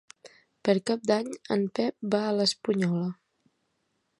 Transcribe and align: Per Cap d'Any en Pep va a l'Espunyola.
Per 0.69 0.73
Cap 0.89 1.03
d'Any 1.11 1.29
en 1.57 1.65
Pep 1.81 2.09
va 2.17 2.23
a 2.31 2.35
l'Espunyola. 2.39 3.07